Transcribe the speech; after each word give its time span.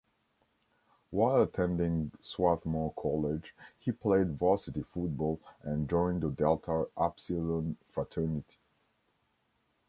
While 1.11 1.43
attending 1.43 2.13
Swarthmore 2.21 2.91
College 2.99 3.53
he 3.77 3.91
played 3.91 4.35
varsity 4.35 4.81
football 4.81 5.39
and 5.61 5.87
joined 5.87 6.23
the 6.23 6.31
Delta 6.31 6.87
Upsilon 6.97 7.77
Fraternity. 7.91 8.57